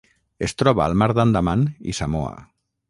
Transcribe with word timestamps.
Es 0.47 0.55
troba 0.61 0.83
al 0.87 0.97
Mar 1.03 1.09
d'Andaman 1.19 1.67
i 1.93 1.97
Samoa. 2.01 2.35